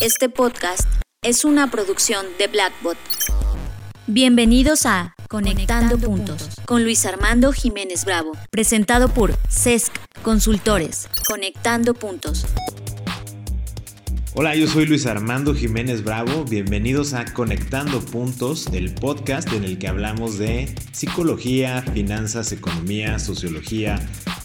[0.00, 0.88] Este podcast
[1.22, 2.96] es una producción de Blackbot.
[4.06, 11.08] Bienvenidos a Conectando, Puntos con Luis Armando Jiménez Bravo, presentado por CESC Consultores.
[11.28, 12.44] Conectando Puntos.
[14.36, 16.44] Hola, yo soy Luis Armando Jiménez Bravo.
[16.44, 23.96] Bienvenidos a Conectando Puntos, el podcast en el que hablamos de psicología, finanzas, economía, sociología,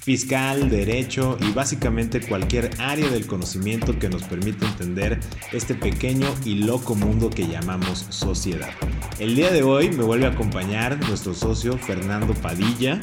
[0.04, 5.20] fiscal, derecho y básicamente cualquier área del conocimiento que nos permita entender
[5.54, 8.70] este pequeño y loco mundo que llamamos sociedad.
[9.18, 13.02] El día de hoy me vuelve a acompañar nuestro socio Fernando Padilla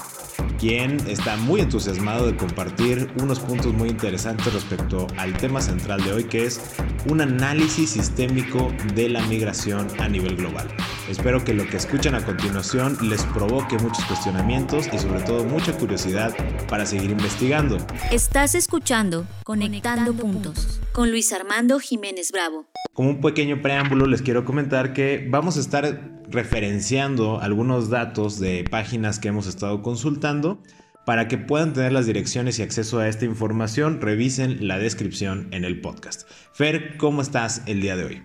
[0.58, 6.12] quien está muy entusiasmado de compartir unos puntos muy interesantes respecto al tema central de
[6.12, 6.60] hoy, que es
[7.08, 10.66] un análisis sistémico de la migración a nivel global.
[11.08, 15.72] Espero que lo que escuchan a continuación les provoque muchos cuestionamientos y sobre todo mucha
[15.72, 16.34] curiosidad
[16.68, 17.78] para seguir investigando.
[18.10, 22.66] Estás escuchando Conectando, Puntos con Luis Armando Jiménez Bravo.
[22.92, 28.64] Como un pequeño preámbulo les quiero comentar que vamos a estar referenciando algunos datos de
[28.68, 30.60] páginas que hemos estado consultando.
[31.04, 35.64] Para que puedan tener las direcciones y acceso a esta información, revisen la descripción en
[35.64, 36.28] el podcast.
[36.52, 38.22] Fer, ¿cómo estás el día de hoy?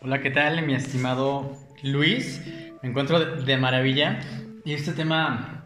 [0.00, 2.40] Hola, ¿qué tal, mi estimado Luis?
[2.82, 4.20] Me encuentro de maravilla
[4.64, 5.64] y este tema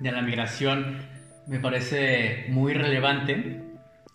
[0.00, 0.98] de la migración
[1.46, 3.62] me parece muy relevante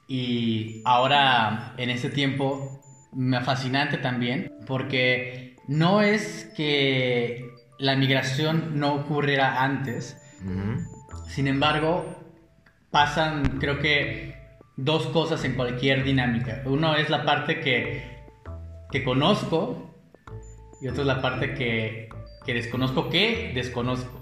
[0.08, 2.82] y ahora en este tiempo
[3.14, 10.18] me fascinante también porque no es que la migración no ocurriera antes,
[11.28, 12.06] sin embargo,
[12.92, 14.36] pasan creo que
[14.76, 16.62] dos cosas en cualquier dinámica.
[16.66, 18.04] Uno es la parte que,
[18.92, 19.91] que conozco
[20.82, 22.10] y otra es la parte que,
[22.46, 24.20] que desconozco que desconozco.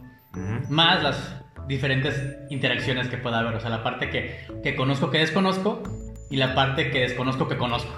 [0.70, 3.56] Más las diferentes interacciones que pueda haber.
[3.56, 5.84] O sea, la parte que, que conozco que desconozco
[6.30, 7.92] y la parte que desconozco que conozco.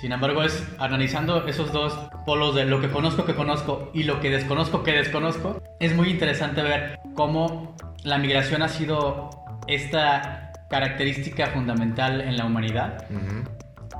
[0.00, 1.96] Sin embargo, es analizando esos dos
[2.26, 6.10] polos de lo que conozco que conozco y lo que desconozco que desconozco, es muy
[6.10, 9.30] interesante ver cómo la migración ha sido
[9.68, 13.06] esta característica fundamental en la humanidad.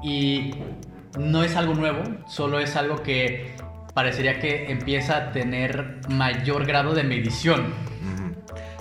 [0.03, 0.50] Y
[1.19, 3.54] no es algo nuevo, solo es algo que
[3.94, 7.72] parecería que empieza a tener mayor grado de medición.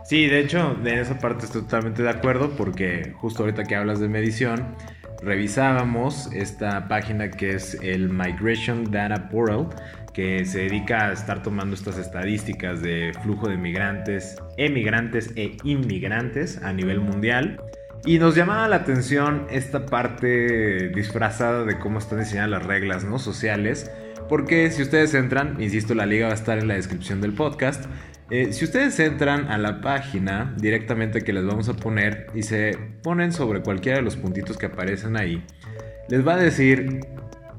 [0.05, 4.01] Sí, de hecho, en esa parte estoy totalmente de acuerdo porque justo ahorita que hablas
[4.01, 4.75] de medición,
[5.21, 9.69] revisábamos esta página que es el Migration Data Portal,
[10.13, 16.61] que se dedica a estar tomando estas estadísticas de flujo de migrantes, emigrantes e inmigrantes
[16.61, 17.61] a nivel mundial.
[18.05, 23.19] Y nos llamaba la atención esta parte disfrazada de cómo están diseñadas las reglas ¿no?
[23.19, 23.91] sociales.
[24.31, 27.83] Porque si ustedes entran, insisto, la liga va a estar en la descripción del podcast.
[28.29, 32.77] Eh, si ustedes entran a la página directamente que les vamos a poner y se
[33.03, 35.43] ponen sobre cualquiera de los puntitos que aparecen ahí,
[36.07, 37.01] les va a decir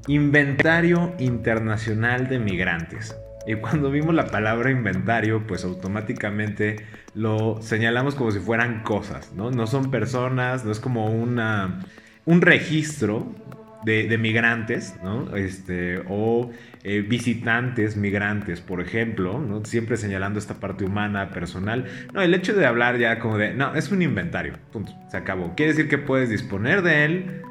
[0.06, 3.14] Inventario Internacional de Migrantes.
[3.46, 6.76] Y cuando vimos la palabra inventario, pues automáticamente
[7.14, 9.50] lo señalamos como si fueran cosas, ¿no?
[9.50, 11.84] No son personas, no es como una,
[12.24, 13.30] un registro
[13.84, 15.36] de, migrantes, ¿no?
[15.36, 16.50] Este, o
[16.84, 19.64] eh, visitantes migrantes, por ejemplo, ¿no?
[19.64, 21.86] Siempre señalando esta parte humana, personal.
[22.12, 25.54] No, el hecho de hablar ya como de, no, es un inventario, punto, se acabó.
[25.54, 27.42] Quiere decir que puedes disponer de él,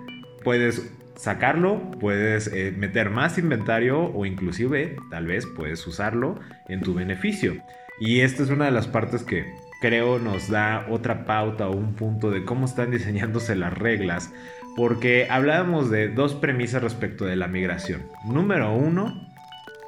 [0.44, 6.94] puedes sacarlo, puedes eh, meter más inventario o inclusive, tal vez, puedes usarlo en tu
[6.94, 7.58] beneficio.
[8.00, 9.46] Y esta es una de las partes que
[9.82, 14.32] creo nos da otra pauta o un punto de cómo están diseñándose las reglas
[14.76, 18.04] porque hablábamos de dos premisas respecto de la migración.
[18.26, 19.28] Número uno,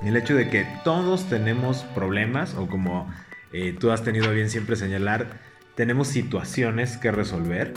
[0.03, 3.09] el hecho de que todos tenemos problemas, o como
[3.53, 5.39] eh, tú has tenido bien siempre señalar,
[5.75, 7.73] tenemos situaciones que resolver.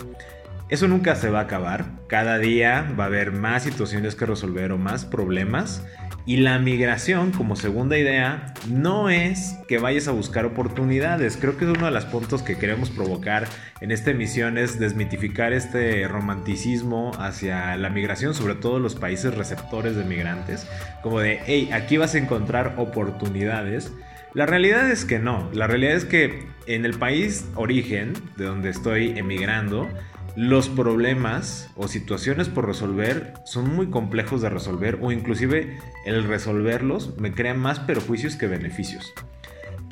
[0.69, 1.85] Eso nunca se va a acabar.
[2.09, 5.87] Cada día va a haber más situaciones que resolver o más problemas.
[6.29, 11.37] Y la migración, como segunda idea, no es que vayas a buscar oportunidades.
[11.37, 13.47] Creo que es uno de los puntos que queremos provocar
[13.81, 19.95] en esta emisión es desmitificar este romanticismo hacia la migración, sobre todo los países receptores
[19.95, 20.67] de migrantes.
[21.01, 23.93] Como de, hey, aquí vas a encontrar oportunidades.
[24.35, 25.49] La realidad es que no.
[25.53, 29.89] La realidad es que en el país origen, de donde estoy emigrando,
[30.37, 37.17] los problemas o situaciones por resolver son muy complejos de resolver o inclusive el resolverlos
[37.17, 39.15] me crea más perjuicios que beneficios.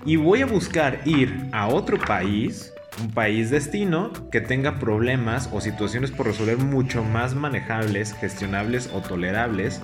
[0.05, 5.63] Y voy a buscar ir a otro país, un país destino, que tenga problemas o
[5.63, 9.81] situaciones por resolver mucho más manejables, gestionables o tolerables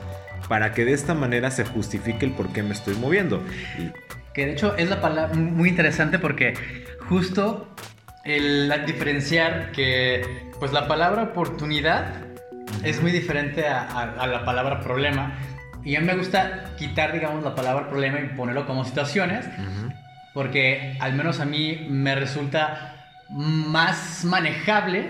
[0.46, 3.42] para que de esta manera se justifique el por qué me estoy moviendo.
[4.34, 6.52] Que de hecho es la palabra muy interesante porque
[7.08, 7.66] justo
[8.24, 12.14] el diferenciar que pues la palabra oportunidad
[12.84, 15.38] es muy diferente a, a- a la palabra problema.
[15.82, 19.46] Y a mí me gusta quitar, digamos, la palabra problema y ponerlo como situaciones,
[20.34, 22.96] porque al menos a mí me resulta
[23.30, 25.08] más manejable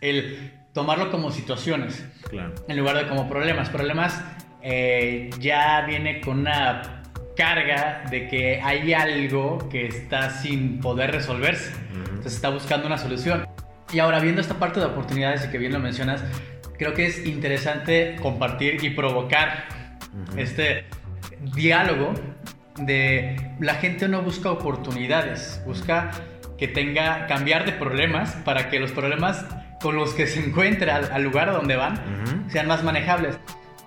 [0.00, 2.54] el tomarlo como situaciones Claro.
[2.68, 3.68] en lugar de como problemas.
[3.68, 4.22] Problemas
[4.62, 7.02] eh, ya viene con una
[7.36, 11.72] carga de que hay algo que está sin poder resolverse.
[12.18, 13.46] Entonces está buscando una solución.
[13.92, 16.22] Y ahora viendo esta parte de oportunidades y que bien lo mencionas,
[16.76, 19.66] creo que es interesante compartir y provocar
[20.36, 20.84] este
[21.54, 22.12] diálogo
[22.80, 26.10] de la gente no busca oportunidades, busca
[26.58, 29.46] que tenga cambiar de problemas para que los problemas
[29.80, 33.38] con los que se encuentra al, al lugar a donde van sean más manejables.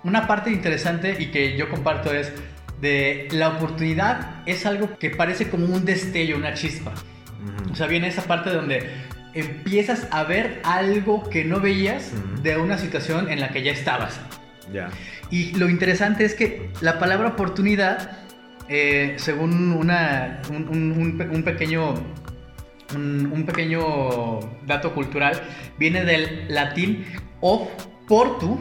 [0.04, 2.32] Una parte interesante y que yo comparto es
[2.80, 6.92] de la oportunidad es algo que parece como un destello, una chispa.
[7.70, 8.90] O sea, viene esa parte donde
[9.34, 12.12] empiezas a ver algo que no veías
[12.42, 14.20] de una situación en la que ya estabas.
[14.72, 14.90] Ya.
[15.30, 18.18] Y lo interesante es que la palabra oportunidad,
[18.68, 21.94] eh, según una, un, un- un pe- un pequeño,
[22.94, 25.40] un, pequeño dato cultural,
[25.78, 27.06] viene del latín
[27.40, 28.60] oportu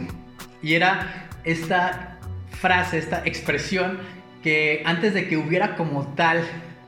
[0.64, 2.18] y era esta
[2.60, 4.00] frase, esta expresión
[4.42, 6.42] que antes de que hubiera como tal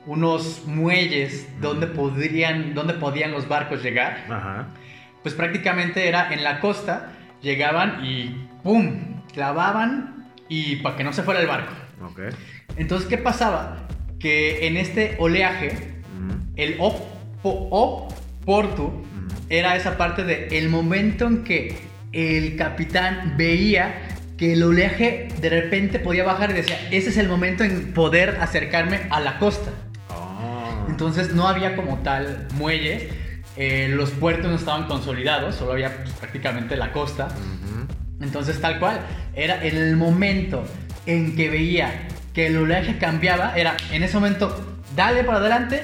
[0.05, 4.67] unos muelles donde podrían, donde podían los barcos llegar, Ajá.
[5.21, 7.11] pues prácticamente era en la costa,
[7.41, 9.21] llegaban y ¡pum!
[9.33, 11.73] clavaban y para que no se fuera el barco.
[12.75, 13.87] Entonces, ¿qué pasaba?
[14.19, 16.01] Que en este oleaje,
[16.55, 16.95] el op,
[17.43, 18.13] op
[18.45, 19.05] portu
[19.49, 21.77] era esa parte de el momento en que
[22.11, 24.01] el capitán veía
[24.37, 28.37] que el oleaje de repente podía bajar y decía, ese es el momento en poder
[28.41, 29.71] acercarme a la costa.
[31.07, 33.11] Entonces no había como tal muelles,
[33.57, 37.27] eh, los puertos no estaban consolidados, solo había pues, prácticamente la costa.
[38.21, 39.01] Entonces tal cual,
[39.35, 40.63] era el momento
[41.05, 45.83] en que veía que el oleaje cambiaba, era en ese momento, dale para adelante,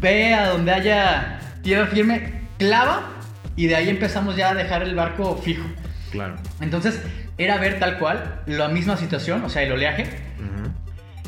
[0.00, 3.12] ve a donde haya tierra firme, clava
[3.54, 5.68] y de ahí empezamos ya a dejar el barco fijo.
[6.10, 6.34] Claro.
[6.60, 7.00] Entonces
[7.38, 10.04] era ver tal cual la misma situación, o sea, el oleaje,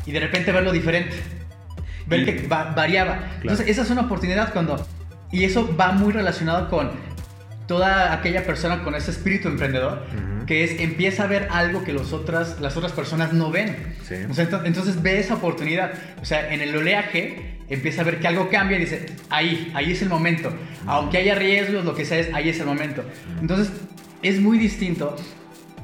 [0.05, 1.15] y de repente verlo diferente.
[2.11, 3.19] Ver que va- variaba.
[3.41, 4.85] Entonces, esa es una oportunidad cuando.
[5.31, 6.91] Y eso va muy relacionado con
[7.67, 10.03] toda aquella persona con ese espíritu emprendedor,
[10.45, 13.95] que es empieza a ver algo que los otras, las otras personas no ven.
[14.07, 14.15] Sí.
[14.29, 15.91] O sea, ento- entonces ve esa oportunidad.
[16.21, 19.91] O sea, en el oleaje empieza a ver que algo cambia y dice, ahí, ahí
[19.93, 20.51] es el momento.
[20.85, 23.03] Aunque haya riesgos, lo que sea, es, ahí es el momento.
[23.39, 23.71] Entonces,
[24.21, 25.15] es muy distinto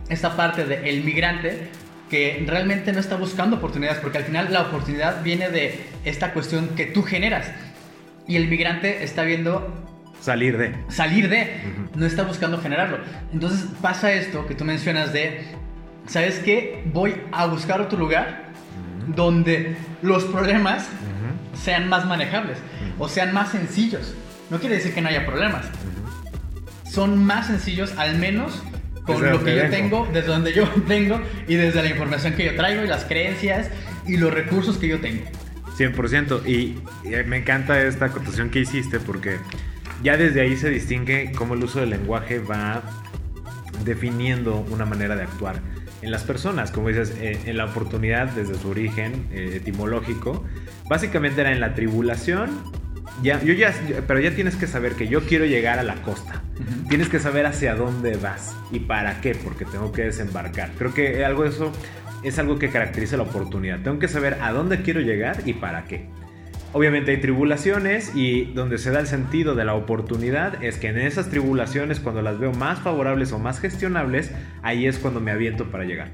[0.10, 1.70] esta parte del migrante
[2.10, 6.70] que realmente no está buscando oportunidades, porque al final la oportunidad viene de esta cuestión
[6.70, 7.48] que tú generas.
[8.28, 9.74] Y el migrante está viendo
[10.22, 10.76] Salir de.
[10.90, 11.62] salir de,
[11.96, 12.98] no está buscando generarlo.
[13.32, 15.42] Entonces pasa esto que tú mencionas de,
[16.08, 16.84] ¿sabes qué?
[16.92, 18.48] Voy a buscar otro lugar
[19.08, 20.90] donde los problemas
[21.54, 22.58] sean más manejables
[23.00, 24.16] o sean más sencillos.
[24.50, 25.66] No quiere decir que no haya problemas.
[26.84, 28.64] Son más sencillos, al menos
[29.08, 29.76] con Desde lo que yo vengo.
[29.76, 33.70] tengo, desde donde yo vengo y desde la información que yo traigo y las creencias
[34.06, 35.24] y los recursos que yo tengo.
[35.78, 36.46] 100%.
[36.46, 39.38] Y, y me encanta esta acotación que hiciste porque
[40.04, 42.84] ya desde ahí se distingue cómo el uso del lenguaje va
[43.84, 45.62] definiendo una manera de actuar
[46.02, 46.72] en las personas.
[46.72, 50.46] Como dices, eh, en la oportunidad desde su origen eh, etimológico,
[50.90, 52.50] básicamente era en la tribulación.
[53.24, 53.74] Ya, yo ya,
[54.08, 56.44] pero ya tienes que saber que yo quiero llegar a la costa.
[56.88, 60.72] Tienes que saber hacia dónde vas y para qué, porque tengo que desembarcar.
[60.78, 61.72] Creo que algo de eso
[62.24, 63.80] es algo que caracteriza la oportunidad.
[63.82, 66.08] Tengo que saber a dónde quiero llegar y para qué.
[66.74, 71.00] Obviamente hay tribulaciones y donde se da el sentido de la oportunidad es que en
[71.00, 74.32] esas tribulaciones cuando las veo más favorables o más gestionables,
[74.62, 76.10] ahí es cuando me aviento para llegar.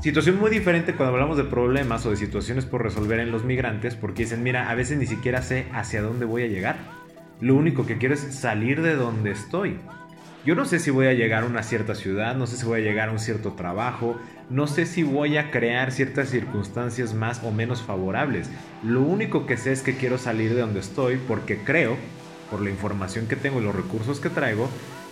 [0.00, 3.96] Situación muy diferente cuando hablamos de problemas o de situaciones por resolver en los migrantes
[3.96, 6.78] porque dicen, mira, a veces ni siquiera sé hacia dónde voy a llegar.
[7.42, 9.76] Lo único que quiero es salir de donde estoy.
[10.46, 12.80] Yo no sé si voy a llegar a una cierta ciudad, no sé si voy
[12.80, 17.44] a llegar a un cierto trabajo, no sé si voy a crear ciertas circunstancias más
[17.44, 18.48] o menos favorables.
[18.82, 21.98] Lo único que sé es que quiero salir de donde estoy porque creo,
[22.50, 24.70] por la información que tengo y los recursos que traigo,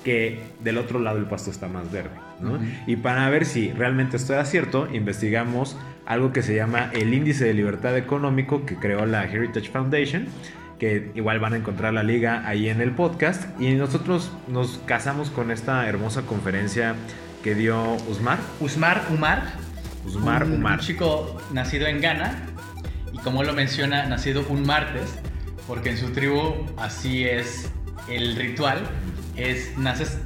[0.08, 2.16] que del otro lado el pasto está más verde.
[2.40, 2.58] ¿no?
[2.86, 7.52] Y para ver si realmente estoy acierto, investigamos algo que se llama el índice de
[7.52, 10.28] libertad económico que creó la Heritage Foundation
[10.78, 13.44] que igual van a encontrar la liga ahí en el podcast.
[13.60, 16.94] Y nosotros nos casamos con esta hermosa conferencia
[17.44, 18.38] que dio Usmar.
[18.60, 19.42] Usmar Umar,
[20.06, 20.80] Usmar un Umar.
[20.80, 22.46] chico nacido en Ghana
[23.12, 25.18] y como lo menciona, nacido un martes,
[25.66, 27.70] porque en su tribu así es
[28.08, 28.78] el ritual,
[29.38, 30.18] es naces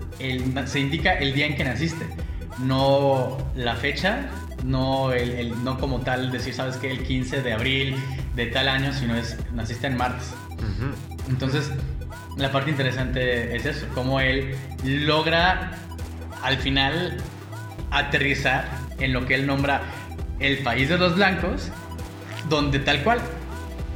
[0.67, 2.07] se indica el día en que naciste,
[2.59, 4.29] no la fecha,
[4.65, 7.97] no, el, no como tal decir, sabes que el 15 de abril
[8.35, 10.33] de tal año, sino es naciste en martes.
[11.29, 11.71] Entonces,
[12.37, 14.55] la parte interesante es eso, cómo él
[14.85, 15.73] logra
[16.43, 17.19] al final
[17.91, 18.65] aterrizar
[18.99, 19.83] en lo que él nombra
[20.39, 21.69] el país de los blancos,
[22.49, 23.21] donde tal cual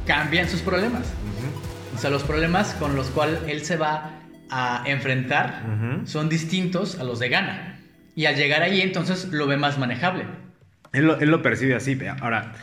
[0.05, 1.03] cambian sus problemas.
[1.95, 4.11] O sea, los problemas con los cuales él se va
[4.49, 7.79] a enfrentar son distintos a los de Ghana.
[8.15, 10.25] Y al llegar ahí entonces lo ve más manejable.
[10.93, 11.99] Él lo, él lo percibe así.
[12.21, 12.53] Ahora,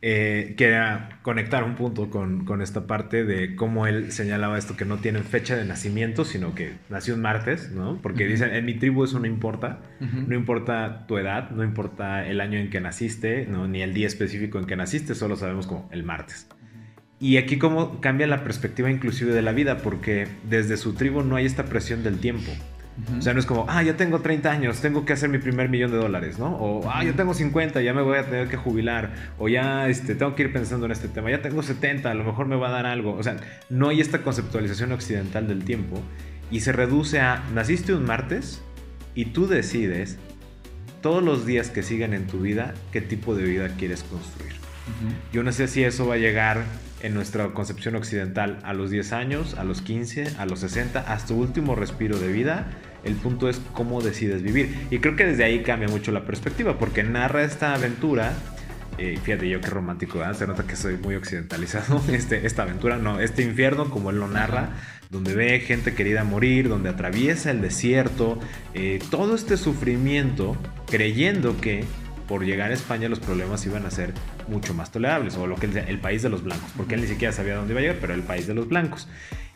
[0.00, 4.98] eh, quería conectar un punto con, esta parte de cómo él señalaba esto, que no
[4.98, 7.98] tienen fecha de nacimiento, sino que nació un martes, ¿no?
[8.00, 12.40] Porque dicen, en mi tribu eso no importa, no importa tu edad, no importa el
[12.40, 13.66] año en que naciste, ¿no?
[13.66, 16.46] ni el día específico en que naciste, solo sabemos como el martes.
[17.20, 21.36] Y aquí cómo cambia la perspectiva inclusive de la vida, porque desde su tribu no
[21.36, 22.52] hay esta presión del tiempo.
[23.16, 25.68] O sea, no es como, ah, ya tengo 30 años, tengo que hacer mi primer
[25.68, 26.56] millón de dólares, ¿no?
[26.56, 29.12] O, ah, ya tengo 50, ya me voy a tener que jubilar.
[29.38, 31.30] O ya este, tengo que ir pensando en este tema.
[31.30, 33.14] Ya tengo 70, a lo mejor me va a dar algo.
[33.14, 33.36] O sea,
[33.70, 36.02] no hay esta conceptualización occidental del tiempo.
[36.50, 38.62] Y se reduce a, naciste un martes
[39.14, 40.18] y tú decides
[41.00, 44.54] todos los días que siguen en tu vida qué tipo de vida quieres construir.
[45.32, 46.64] Yo no sé si eso va a llegar
[47.02, 51.28] en nuestra concepción occidental a los 10 años, a los 15, a los 60, hasta
[51.28, 52.70] tu último respiro de vida
[53.04, 54.86] el punto es cómo decides vivir.
[54.90, 58.32] Y creo que desde ahí cambia mucho la perspectiva, porque narra esta aventura.
[58.98, 62.02] Eh, fíjate yo qué romántico, se nota que soy muy occidentalizado.
[62.12, 64.70] Este, esta aventura, no, este infierno, como él lo narra,
[65.10, 68.40] donde ve gente querida morir, donde atraviesa el desierto,
[68.74, 71.84] eh, todo este sufrimiento, creyendo que
[72.28, 74.12] por llegar a España los problemas iban a ser
[74.48, 77.32] mucho más tolerables, o lo que el país de los blancos, porque él ni siquiera
[77.32, 79.08] sabía dónde iba a llegar, pero el país de los blancos.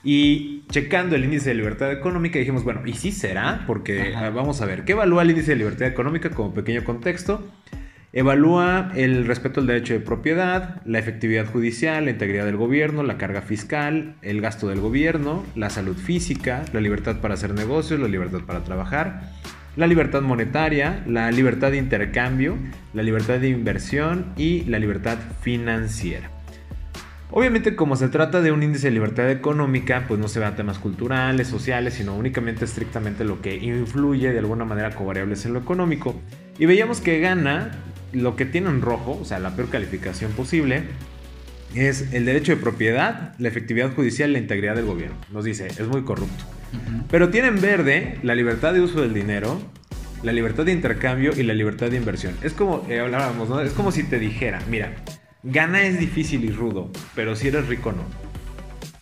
[0.05, 3.63] Y checando el índice de libertad económica dijimos, bueno, ¿y sí será?
[3.67, 7.47] Porque ah, vamos a ver, ¿qué evalúa el índice de libertad económica como pequeño contexto?
[8.15, 13.17] Evalúa el respeto al derecho de propiedad, la efectividad judicial, la integridad del gobierno, la
[13.17, 18.09] carga fiscal, el gasto del gobierno, la salud física, la libertad para hacer negocios, la
[18.09, 19.31] libertad para trabajar,
[19.77, 22.57] la libertad monetaria, la libertad de intercambio,
[22.93, 26.31] la libertad de inversión y la libertad financiera.
[27.31, 30.79] Obviamente como se trata de un índice de libertad económica, pues no se a temas
[30.79, 35.61] culturales, sociales, sino únicamente estrictamente lo que influye de alguna manera como variables en lo
[35.61, 36.15] económico.
[36.59, 37.71] Y veíamos que gana
[38.13, 40.83] lo que tiene en rojo, o sea, la peor calificación posible,
[41.75, 45.17] es el derecho de propiedad, la efectividad judicial y la integridad del gobierno.
[45.33, 46.45] Nos dice, es muy corrupto.
[47.11, 49.61] Pero tiene en verde la libertad de uso del dinero,
[50.23, 52.35] la libertad de intercambio y la libertad de inversión.
[52.43, 53.61] Es como, eh, hablábamos, ¿no?
[53.61, 54.95] Es como si te dijera, mira,
[55.45, 58.05] Gana es difícil y rudo, pero si eres rico no.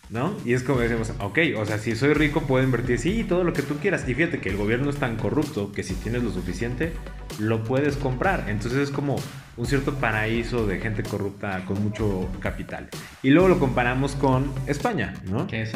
[0.08, 0.34] ¿No?
[0.44, 3.52] Y es como decimos, ok, o sea, si soy rico puedo invertir, sí, todo lo
[3.52, 4.08] que tú quieras.
[4.08, 6.92] Y fíjate que el gobierno es tan corrupto que si tienes lo suficiente,
[7.38, 8.46] lo puedes comprar.
[8.48, 9.16] Entonces es como
[9.56, 12.88] un cierto paraíso de gente corrupta con mucho capital.
[13.22, 15.46] Y luego lo comparamos con España, ¿no?
[15.46, 15.74] Que es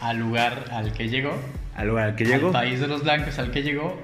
[0.00, 1.32] al, lugar al que llegó.
[1.76, 2.48] Al lugar al que llegó.
[2.48, 3.96] Al país de los blancos al que llegó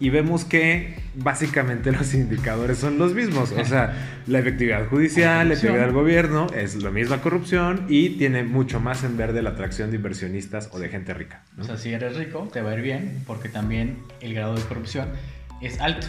[0.00, 3.52] y vemos que básicamente los indicadores son los mismos.
[3.52, 3.94] O sea,
[4.26, 9.04] la efectividad judicial, la efectividad del gobierno es la misma corrupción y tiene mucho más
[9.04, 11.42] en verde la atracción de inversionistas o de gente rica.
[11.58, 14.62] O sea, si eres rico, te va a ir bien porque también el grado de
[14.62, 15.08] corrupción
[15.60, 16.06] es alto.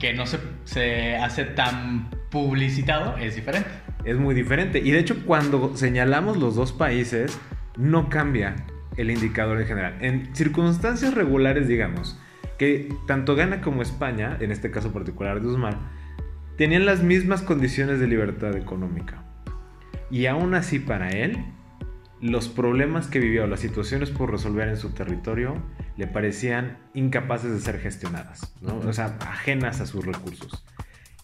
[0.00, 3.68] Que no se, se hace tan publicitado, es diferente.
[4.04, 4.78] Es muy diferente.
[4.78, 7.38] Y de hecho, cuando señalamos los dos países,
[7.78, 8.56] no cambia
[8.96, 9.96] el indicador en general.
[10.00, 12.18] En circunstancias regulares, digamos,
[12.58, 15.78] que tanto Ghana como España, en este caso particular de Usman,
[16.56, 19.24] tenían las mismas condiciones de libertad económica.
[20.10, 21.38] Y aún así para él,
[22.20, 25.54] los problemas que vivió, las situaciones por resolver en su territorio,
[25.96, 30.64] le parecían incapaces de ser gestionadas, o sea, ajenas a sus recursos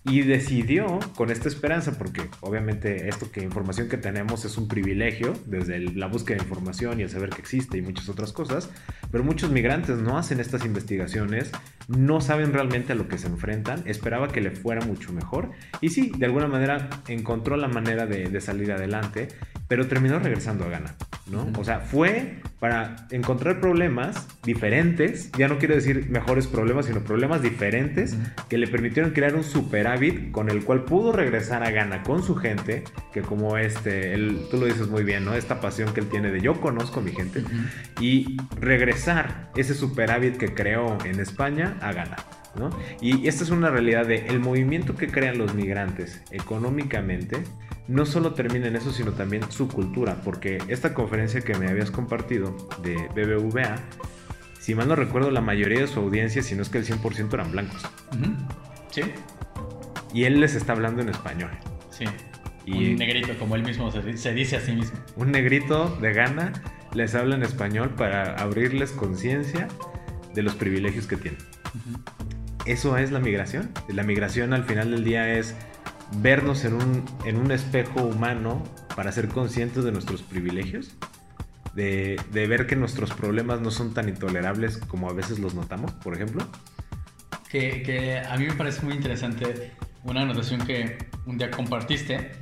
[0.05, 5.33] y decidió con esta esperanza, porque obviamente esto que información que tenemos es un privilegio,
[5.47, 8.69] desde la búsqueda de información y el saber que existe y muchas otras cosas,
[9.11, 11.53] pero muchos migrantes no hacen estas investigaciones,
[11.89, 15.89] no saben realmente a lo que se enfrentan, esperaba que le fuera mucho mejor y
[15.89, 19.29] sí, de alguna manera encontró la manera de, salir adelante,
[19.69, 21.47] pero terminó regresando a Ghana, ¿no?
[21.59, 27.43] O sea, fue para encontrar problemas diferentes, ya no quiero decir mejores problemas, sino problemas
[27.43, 28.17] diferentes
[28.49, 32.37] que le permitieron crear un superávit con el cual pudo regresar a Ghana con su
[32.37, 35.35] gente, que como este, él, tú lo dices muy bien, ¿no?
[35.35, 37.45] Esta pasión que él tiene de yo conozco a mi gente,
[38.01, 42.17] y regresar ese superávit que creó en España a Ghana.
[42.57, 42.71] ¿no?
[43.01, 47.43] Y esta es una realidad de el movimiento que crean los migrantes económicamente
[47.89, 51.91] no solo termina en eso, sino también su cultura, porque esta conferencia que me habías
[51.91, 53.77] compartido de BBVA
[54.59, 57.35] si mal no recuerdo, la mayoría de su audiencia, si no es que el 100%
[57.35, 57.83] eran blancos.
[58.91, 59.03] Sí,
[60.15, 61.51] Y él les está hablando en español.
[61.91, 62.05] sí.
[62.67, 64.99] Y- Un negrito, como él mismo se dice a sí mismo.
[65.17, 66.51] Un negrito de gana
[66.95, 69.69] les habla en español para abrirles conciencia
[70.33, 71.41] de los privilegios que tienen.
[72.65, 73.71] Eso es la migración.
[73.89, 75.55] La migración al final del día es
[76.13, 78.63] vernos en un, en un espejo humano
[78.95, 80.97] para ser conscientes de nuestros privilegios,
[81.75, 85.93] de, de ver que nuestros problemas no son tan intolerables como a veces los notamos,
[85.93, 86.47] por ejemplo.
[87.51, 92.33] Que, que a mí me parece muy interesante una anotación que un día compartiste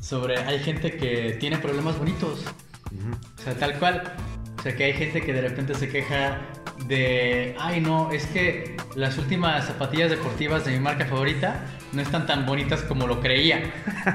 [0.00, 2.44] sobre hay gente que tiene problemas bonitos.
[2.92, 3.10] Ujú.
[3.38, 4.14] O sea, tal cual.
[4.58, 6.40] O sea, que hay gente que de repente se queja
[6.86, 11.60] de, ay no, es que las últimas zapatillas deportivas de mi marca favorita
[11.92, 13.60] no están tan bonitas como lo creía.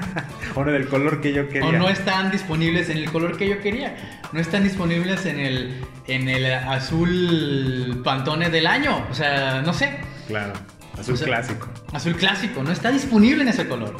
[0.54, 1.68] O del color que yo quería.
[1.68, 3.96] O no están disponibles en el color que yo quería.
[4.32, 9.06] No están disponibles en el, en el azul pantone del año.
[9.10, 9.98] O sea, no sé.
[10.28, 10.52] Claro,
[10.98, 11.68] azul O sea, clásico.
[11.92, 12.62] Azul clásico.
[12.62, 13.96] No está disponible en ese color.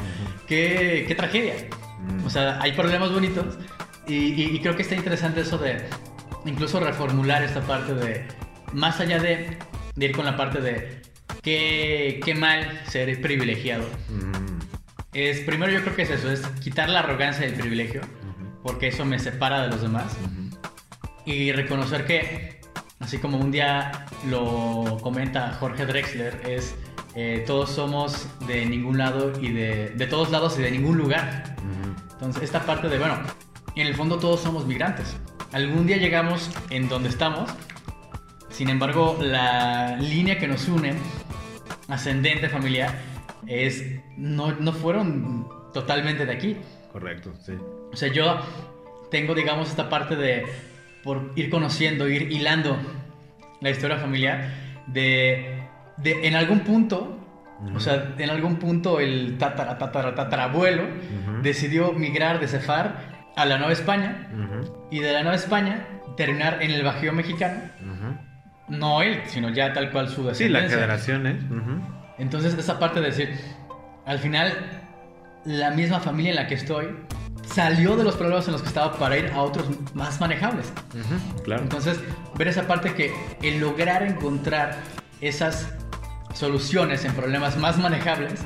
[0.47, 1.55] qué, qué tragedia.
[2.21, 2.25] Mm.
[2.25, 3.57] O sea, hay problemas bonitos.
[4.07, 5.81] Y, y- y creo que está interesante eso de
[6.45, 8.27] incluso reformular esta parte de,
[8.73, 9.57] más allá de,
[9.95, 11.01] de ir con la parte de
[11.41, 13.85] qué, qué mal ser privilegiado.
[14.09, 14.59] Mm.
[15.13, 18.01] Es, primero yo creo que es eso, es quitar la arrogancia del privilegio,
[18.63, 20.17] porque eso me separa de los demás.
[21.25, 22.61] Y reconocer que,
[22.99, 26.75] así como un día lo comenta Jorge Drexler, es
[27.15, 31.55] eh, todos somos de ningún lado y de, de todos lados y de ningún lugar.
[32.13, 33.19] Entonces, esta parte de, bueno,
[33.75, 35.15] en el fondo todos somos migrantes.
[35.51, 37.51] Algún día llegamos en donde estamos,
[38.53, 40.93] sin embargo, la línea que nos une,
[41.89, 42.93] ascendente familiar,
[43.47, 43.83] es,
[44.15, 46.57] no, no fueron totalmente de aquí.
[46.91, 47.53] Correcto, sí.
[47.91, 48.39] O sea, yo
[49.09, 50.45] tengo, digamos, esta parte de
[51.03, 52.77] por ir conociendo, ir hilando
[53.59, 54.51] la historia familiar,
[54.87, 55.63] de,
[55.97, 57.17] de en algún punto,
[57.75, 60.83] o sea, en algún punto el tatara, tatara, tatarabuelo
[61.41, 64.29] decidió migrar de Cefar a la Nueva España
[64.91, 67.61] y de la Nueva España terminar en el Bajío mexicano.
[68.79, 70.77] No él, sino ya tal cual su Sí, la descendencia.
[70.77, 71.39] generación, ¿eh?
[71.49, 71.81] Ujú.
[72.17, 73.39] Entonces, esa parte de decir,
[74.05, 74.53] al final,
[75.45, 76.87] la misma familia en la que estoy
[77.45, 80.71] salió de los problemas en los que estaba para ir a otros más manejables.
[81.43, 81.61] Claro.
[81.63, 81.99] Entonces,
[82.37, 84.75] ver esa parte que el lograr encontrar
[85.21, 85.69] esas
[86.33, 88.41] soluciones en problemas más manejables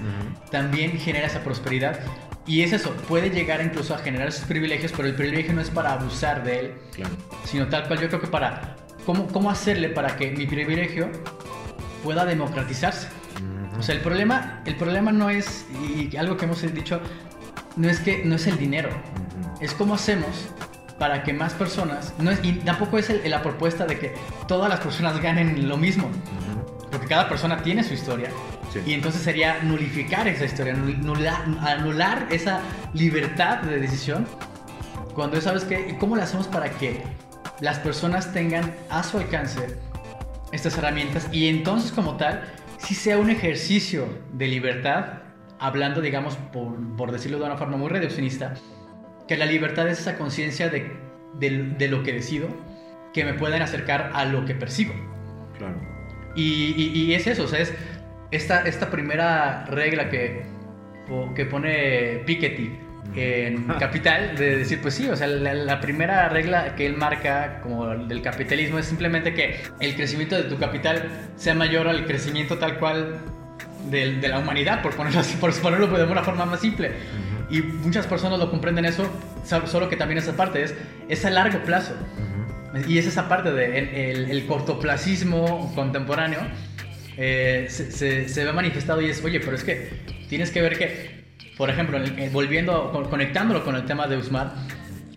[0.52, 2.00] también genera esa prosperidad.
[2.46, 5.70] Y es eso, puede llegar incluso a generar esos privilegios, pero el privilegio no es
[5.70, 7.14] para abusar de él, Claro.
[7.44, 8.76] sino tal cual yo creo que para
[9.08, 11.10] cómo, cómo hacerle para que mi privilegio
[12.04, 13.08] pueda democratizarse.
[13.80, 17.00] O sea, el problema, el problema no es, y algo que hemos dicho,
[17.76, 18.90] no es que no es el dinero,
[19.62, 20.50] es cómo hacemos
[21.00, 24.14] para que más personas, no es, y tampoco es el- la propuesta de que
[24.48, 26.10] todas las personas ganen lo mismo,
[26.92, 28.30] porque cada persona tiene su historia.
[28.74, 28.80] Sí.
[28.86, 32.62] Y entonces sería nulificar esa historia, nul- nula- anular esa
[32.94, 34.28] libertad de decisión.
[35.14, 37.04] Cuando sabes que, ¿cómo le hacemos para que
[37.62, 39.60] las personas tengan a su alcance
[40.52, 42.44] estas herramientas y entonces como tal,
[42.78, 45.06] si sea un ejercicio de libertad,
[45.60, 48.54] hablando, digamos, por, por decirlo de una forma muy reduccionista,
[49.28, 50.92] que la libertad es esa conciencia de,
[51.40, 52.48] de- de lo que decido,
[53.14, 54.94] que me pueden acercar a lo que percibo.
[55.58, 55.76] Claro.
[56.36, 57.74] Y, y- y es eso, o sea, es
[58.32, 60.44] esta, esta primera regla que,
[61.36, 62.80] que pone Piketty
[63.18, 67.60] en Capital, de decir, pues sí, o sea, la, la primera regla que él marca
[67.64, 71.04] como del capitalismo es simplemente que el crecimiento de tu capital
[71.36, 73.18] sea mayor al crecimiento tal cual
[73.90, 76.92] del- de, la humanidad, por ponerlo así, por ponerlo de una forma más simple.
[77.50, 79.10] Y muchas personas lo comprenden eso,
[79.46, 80.76] so- solo que también esa parte es,
[81.10, 81.96] es a largo plazo.
[82.88, 86.40] Y es esa parte del de el, el cortoplacismo contemporáneo
[87.18, 89.90] eh, se, se- se ve manifestado y es, oye, pero es que
[90.30, 91.17] tienes que ver que,
[91.58, 92.00] por ejemplo,
[92.32, 94.52] volviendo, con- conectándolo con el tema de Usman,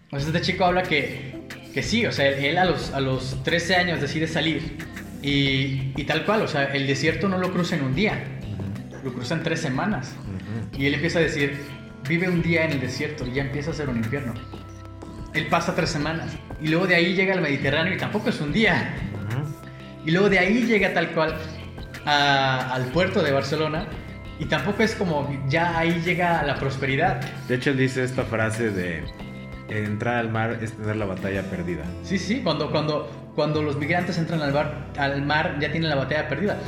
[0.08, 1.40] pues este chico habla que,
[1.74, 4.78] que sí, o sea, él a los, a los 13 años decide salir
[5.22, 8.24] y, y tal cual, o sea, el desierto no lo cruza en un día,
[9.04, 10.14] lo cruza en tres semanas.
[10.76, 11.58] Y él empieza a decir,
[12.08, 14.34] vive un día en el desierto y ya empieza a ser un infierno.
[15.34, 18.52] Él pasa tres semanas y luego de ahí llega al Mediterráneo y tampoco es un
[18.52, 18.94] día.
[20.06, 21.36] Y luego de ahí llega tal cual
[22.06, 23.86] a- al puerto de Barcelona
[24.40, 27.20] y tampoco es como ya ahí llega la prosperidad.
[27.46, 29.04] De hecho, él dice esta frase de
[29.68, 31.84] entrar al mar es tener la batalla perdida.
[32.02, 35.96] Sí, sí, cuando, cuando, cuando los migrantes entran al, bar- al mar ya tienen la
[35.96, 36.58] batalla perdida.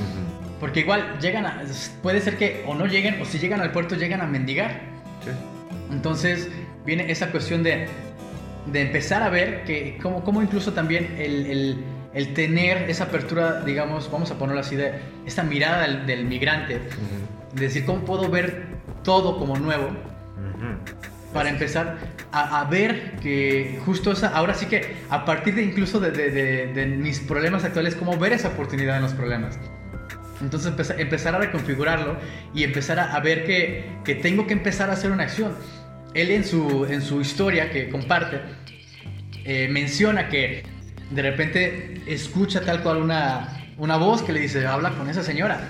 [0.61, 1.63] Porque igual llegan a...
[2.03, 4.83] Puede ser que o no lleguen o si llegan al puerto llegan a mendigar.
[5.25, 5.31] Sí.
[5.91, 6.49] Entonces
[6.87, 7.89] viene esa cuestión de,
[8.67, 13.63] de empezar a ver que cómo, cómo incluso también el, el- el tener esa apertura,
[13.65, 14.93] digamos, vamos a ponerlo así, de
[15.25, 16.79] esta mirada del, migrante,
[17.55, 18.67] de decir, ¿cómo puedo ver
[19.03, 19.91] todo como nuevo?
[21.33, 21.99] Para empezar
[22.31, 27.65] a, ver que justo esa, ahora sí que a partir de incluso de, mis problemas
[27.65, 29.59] actuales, cómo ver esa oportunidad en los problemas.
[30.41, 32.17] Entonces empezar, a reconfigurarlo
[32.55, 35.55] y empezar a, ver que, que, tengo que empezar a hacer una acción.
[36.15, 38.41] Él en su, en su historia que comparte
[39.45, 40.63] eh, menciona que
[41.11, 45.61] de repente escucha tal cual una, una voz que le dice, habla con esa señora.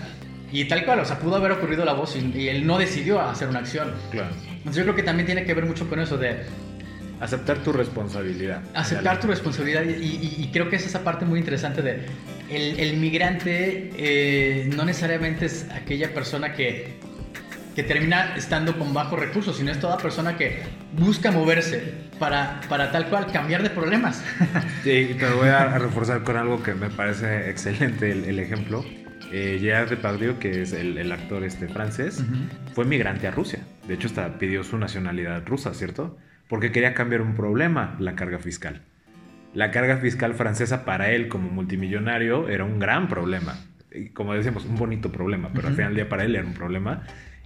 [0.53, 3.49] Y tal cual, o sea, pudo haber ocurrido la voz y, él no decidió hacer
[3.49, 3.93] una acción.
[4.11, 4.35] Claro.
[4.49, 6.45] Entonces yo creo que también tiene que ver mucho con eso de...
[7.21, 8.62] Aceptar tu responsabilidad.
[8.75, 12.07] Aceptar tu responsabilidad y, creo que es esa parte muy interesante de
[12.51, 16.99] el, el inmigrante eh, no necesariamente es aquella persona que
[17.75, 20.62] que termina estando con bajos recursos, sino es toda persona que
[20.93, 21.83] busca moverse
[22.19, 24.23] para, para tal cual cambiar de problemas.
[24.83, 28.85] Sí, te voy a reforzar con algo que me parece excelente el, ejemplo.
[29.33, 32.23] Eh, Gerard Depardieu, que es el, actor este francés,
[32.75, 33.61] fue migrante a Rusia.
[33.88, 36.18] De hecho, hasta pidió su nacionalidad rusa, ¿cierto?
[36.49, 38.83] Porque quería cambiar un problema, la carga fiscal.
[39.55, 43.57] La carga fiscal francesa para él como multimillonario era un gran problema.
[44.12, 47.03] Como decíamos, un bonito problema, pero al final del día para él era un problema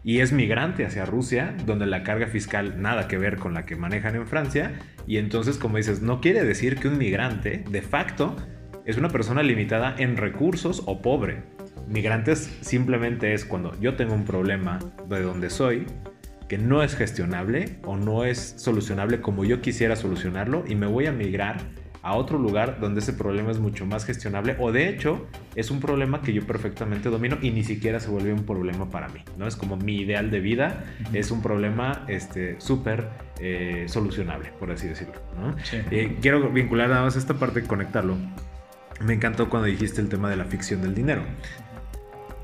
[0.07, 3.75] y es migrante hacia Rusia, donde la carga fiscal nada que ver con la que
[3.75, 4.75] manejan en Francia.
[5.09, 8.37] Y entonces, como dices, no quiere decir que un migrante, de facto,
[8.85, 11.56] es una persona limitada en recursos o pobre.
[11.87, 15.87] Migrantes simplemente es cuando yo tengo un problema de donde soy,
[16.49, 21.07] que no es gestionable o no es solucionable como yo quisiera solucionarlo y me voy
[21.07, 21.59] a migrar
[22.03, 25.81] a otro lugar donde ese problema es mucho más gestionable o de hecho es un
[25.81, 29.49] problema que yo perfectamente domino y ni siquiera se vuelve un problema para mí, ¿no?
[29.49, 33.09] Es como mi ideal de vida, es un problema este, súper
[33.40, 35.57] eh, solucionable, por así decirlo, ¿no?
[35.90, 38.16] Eh, quiero vincular nada más esta parte, conectarlo.
[39.05, 41.22] Me encantó cuando dijiste el tema de la ficción del dinero.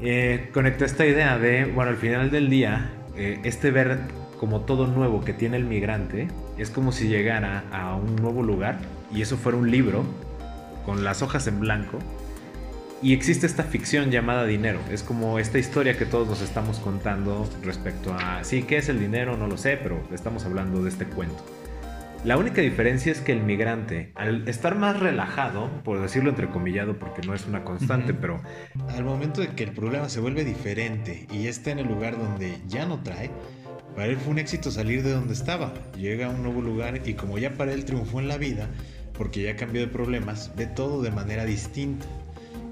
[0.02, 4.00] Eh, conecta esta idea de, bueno, al final del día, este ver
[4.38, 6.26] como todo nuevo que tiene el migrante,
[6.58, 8.80] es como si llegara a un nuevo lugar
[9.14, 10.04] y eso fuera un libro
[10.84, 12.00] con las hojas en blanco.
[13.02, 14.80] Y existe esta ficción llamada dinero.
[14.90, 19.00] Es como esta historia que todos nos estamos contando respecto a, sí, ¿qué es el
[19.00, 19.36] dinero?
[19.36, 21.44] No lo sé, pero estamos hablando de este cuento.
[22.24, 27.26] La única diferencia es que el migrante, al estar más relajado, por decirlo entrecomillado porque
[27.26, 28.40] no es una constante, pero...
[28.90, 32.58] Al momento de que el problema se vuelve diferente y está en el lugar donde
[32.68, 33.32] ya no trae,
[33.96, 35.74] para él fue un éxito salir de donde estaba.
[35.96, 38.68] Llega a un nuevo lugar y como ya para él triunfó en la vida,
[39.18, 42.06] porque ya cambió de problemas, ve todo de manera distinta.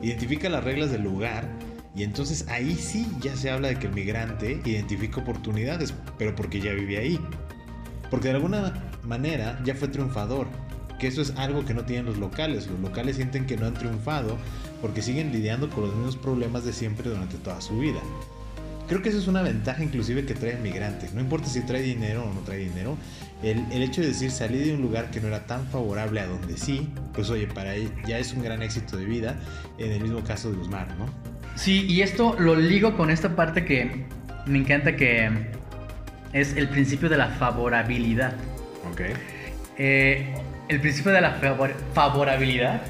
[0.00, 1.44] Identifica las reglas del lugar
[1.96, 6.60] y entonces ahí sí ya se habla de que el migrante identifica oportunidades, pero porque
[6.60, 7.20] ya vive ahí.
[8.10, 10.46] Porque de alguna manera ya fue triunfador,
[10.98, 12.66] que eso es algo que no tienen los locales.
[12.66, 14.36] Los locales sienten que no han triunfado
[14.80, 18.00] porque siguen lidiando con los mismos problemas de siempre durante toda su vida.
[18.88, 21.08] Creo que eso es una ventaja inclusive que trae el migrante.
[21.14, 22.98] No importa si trae dinero o no trae dinero,
[23.42, 26.26] el, el, hecho de decir salí de un lugar que no era tan favorable a
[26.26, 29.36] donde sí, pues oye, para él ya es un gran éxito de vida,
[29.78, 31.06] en el mismo caso de Guzmán, ¿no?
[31.54, 34.06] Sí, y esto lo ligo con esta parte que
[34.46, 35.30] me encanta que
[36.32, 38.34] es el principio de la favorabilidad.
[38.90, 39.02] Ok.
[39.78, 40.34] Eh,
[40.68, 41.32] el principio de la
[41.94, 42.82] favorabilidad,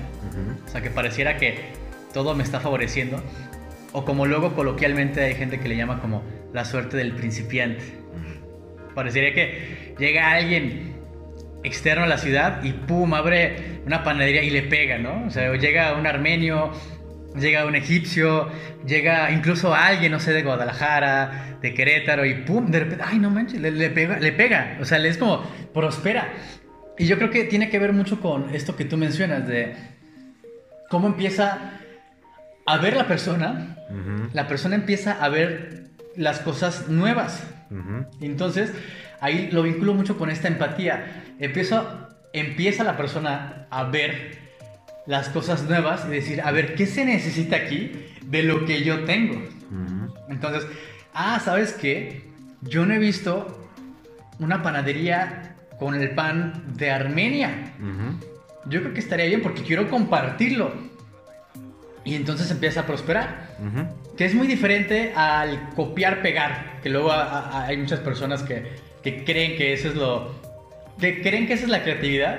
[0.67, 1.73] o sea, que pareciera que
[2.13, 3.23] todo me está favoreciendo
[3.93, 6.23] o como luego coloquialmente hay gente que le llama como
[6.53, 7.83] la suerte del principiante.
[8.95, 10.97] Parecería que llega alguien
[11.63, 15.27] externo a la ciudad y pum, abre una panadería y le pega, ¿no?
[15.27, 16.73] O sea, llega un armenio,
[17.39, 18.49] llega un egipcio,
[18.87, 23.31] llega incluso alguien, no sé, de Guadalajara, de Querétaro y pum, de repente, ay, no
[23.31, 24.79] manches, le, pega, le pega.
[24.81, 26.29] O sea, le es como prospera.
[26.99, 29.75] Y yo creo que tiene que ver mucho con esto que tú mencionas de
[30.91, 31.81] cómo empieza
[32.67, 33.77] a ver la persona,
[34.33, 35.85] la persona empieza a ver
[36.17, 37.43] las cosas nuevas.
[38.21, 38.73] Entonces,
[39.21, 41.25] ahí lo vinculo mucho con esta empatía.
[41.39, 44.50] empieza la persona a ver
[45.07, 47.93] las cosas nuevas y decir, a ver, ¿qué se necesita aquí
[48.25, 49.43] de lo que yo tengo?
[50.29, 50.67] Entonces,
[51.15, 52.31] ah, ¿sabes qué?
[52.63, 53.69] Yo no he visto
[54.39, 57.73] una panadería con el pan de Armenia.
[58.67, 60.73] Yo creo que estaría bien porque quiero compartirlo.
[62.05, 63.57] Y entonces empieza a prosperar.
[64.17, 66.81] Que es muy diferente al copiar, pegar.
[66.83, 70.35] Que luego hay muchas personas que, que, creen que eso es lo.
[71.01, 72.39] Que creen que esa es la creatividad.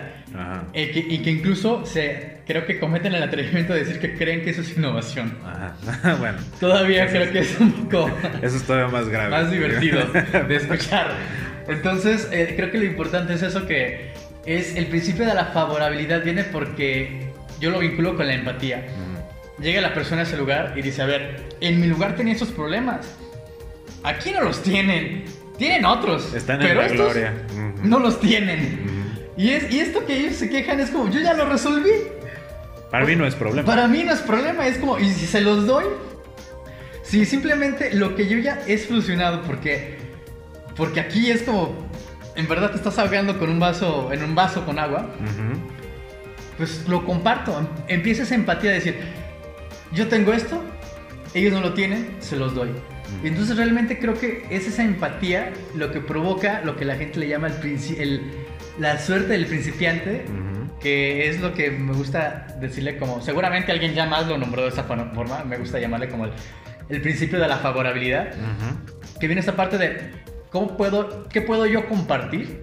[0.73, 4.51] Eh, y que incluso se, creo que cometen el atrevimiento de decir que creen que
[4.51, 5.37] eso es innovación.
[6.19, 6.37] bueno.
[6.59, 8.09] Todavía creo que es un poco.
[8.41, 9.29] Eso es todavía más grave.
[9.29, 10.05] Más divertido
[10.47, 11.11] de escuchar.
[11.67, 14.13] Entonces, eh, creo que lo importante es eso que
[14.45, 18.85] es el principio de la favorabilidad viene porque yo lo vinculo con la empatía.
[19.59, 22.49] Llega la persona a ese lugar y dice, a ver, en mi lugar tenía esos
[22.49, 23.15] problemas.
[24.03, 25.25] Aquí no los tienen.
[25.61, 26.33] Tienen otros.
[26.33, 27.33] Están en pero la estos gloria.
[27.83, 29.11] No los tienen.
[29.37, 31.91] Y, es, y esto que ellos se quejan es como, yo ya lo resolví.
[32.89, 33.63] Para mí no es problema.
[33.67, 35.85] Para mí no es problema, es como, y si se los doy,
[37.03, 39.97] si simplemente lo que yo ya es solucionado, porque,
[40.75, 41.75] porque aquí es como,
[42.35, 45.59] en verdad te estás ahogando con un vaso, en un vaso con agua, Ujú.
[46.57, 47.55] pues lo comparto.
[47.59, 47.67] Em-
[47.99, 48.95] Empieza esa empatía de decir,
[49.93, 50.59] yo tengo esto,
[51.35, 52.71] ellos no lo tienen, se los doy.
[53.23, 57.19] Y entonces realmente creo que es esa empatía lo que provoca lo que la gente
[57.19, 58.21] le llama el, el-
[58.79, 60.79] la suerte del principiante, Ujú.
[60.79, 64.69] que es lo que me gusta decirle como, seguramente alguien ya más lo nombró de
[64.69, 66.31] esa forma, me gusta llamarle como el,
[66.89, 69.19] el principio de la favorabilidad, Ujú.
[69.19, 70.09] que viene esta parte de
[70.49, 72.61] cómo puedo, qué puedo yo compartir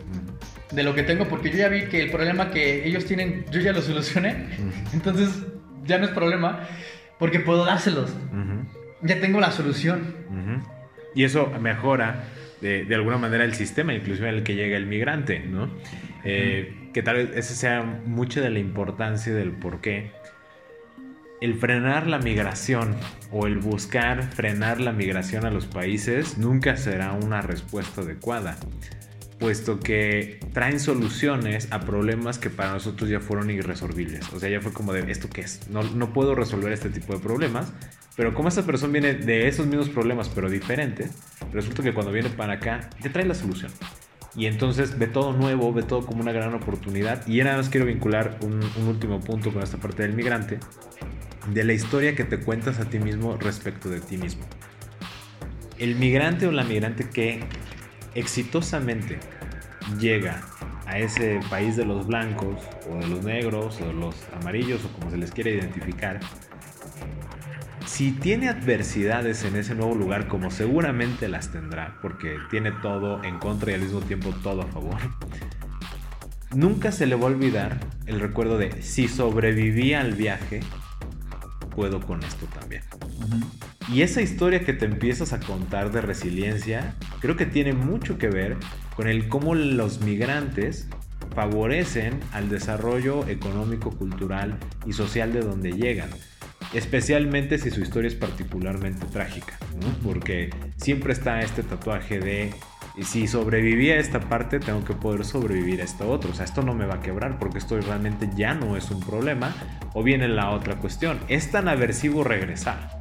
[0.73, 3.61] de lo que tengo, porque yo ya vi que el problema que ellos tienen, yo
[3.61, 4.47] ya lo solucioné,
[4.93, 5.29] entonces
[5.85, 6.61] ya no es problema,
[7.19, 8.11] porque puedo dárselos.
[9.03, 10.15] Ya tengo la solución.
[11.15, 12.25] Y eso mejora
[12.61, 15.71] de, de alguna manera el sistema, inclusive el que llega el migrante, ¿no?
[16.25, 20.11] Eh, que tal vez esa sea mucha de la importancia del por qué.
[21.41, 22.97] El frenar la migración
[23.31, 28.57] o el buscar frenar la migración a los países nunca será una respuesta adecuada,
[29.39, 34.33] puesto que traen soluciones a problemas que para nosotros ya fueron irresolvibles.
[34.33, 35.69] O sea, ya fue como de, ¿esto qué es?
[35.71, 37.73] No, no puedo resolver este tipo de problemas,
[38.17, 41.13] pero como esta persona viene de esos mismos problemas, pero diferentes,
[41.53, 43.71] resulta que cuando viene para acá, te trae la solución.
[44.35, 47.27] Y entonces ve todo nuevo, ve todo como una gran oportunidad.
[47.27, 50.59] Y nada más quiero vincular un, un último punto con esta parte del migrante,
[51.53, 54.43] de la historia que te cuentas a ti mismo respecto de ti mismo.
[55.79, 57.41] El migrante o la migrante que
[58.19, 59.19] exitosamente
[59.99, 60.43] llega
[60.87, 62.57] a ese país de los blancos
[62.91, 66.21] o de los negros o de los amarillos o como se les quiere identificar,
[67.87, 73.39] si tiene adversidades en ese nuevo lugar, como seguramente las tendrá, porque tiene todo en
[73.39, 74.97] contra y al mismo tiempo todo a favor,
[76.55, 80.61] nunca se le va a olvidar el recuerdo de si sobreviví al viaje,
[81.75, 82.83] puedo con esto también.
[83.93, 88.29] Y esa historia que te empiezas a contar de resiliencia, creo que tiene mucho que
[88.29, 88.57] ver
[88.95, 90.89] con el cómo los migrantes
[91.35, 96.11] favorecen al desarrollo económico, cultural y social de donde llegan.
[96.75, 99.59] Especialmente si su historia es particularmente trágica,
[100.03, 102.53] porque siempre está este tatuaje de
[103.03, 106.31] si sobreviví a esta parte, tengo que poder sobrevivir a esta otra.
[106.31, 109.01] O sea, esto no me va a quebrar porque esto realmente ya no es un
[109.01, 109.55] problema.
[109.95, 112.98] O viene la otra cuestión, es tan aversivo regresar.